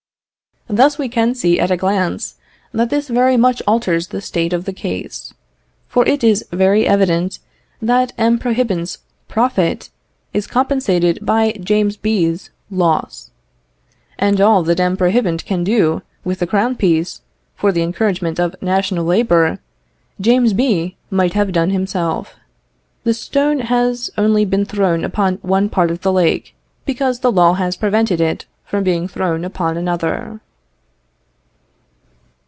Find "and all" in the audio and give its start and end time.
14.17-14.63